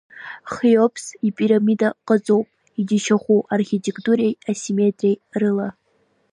Хеопс 0.53 1.03
ипирамида 1.27 1.89
ҟаҵоуп 2.07 2.47
иџьашьахәу 2.79 3.37
архитектуреи 3.55 4.33
асимметриеи 4.49 5.15
рыла. 5.41 5.69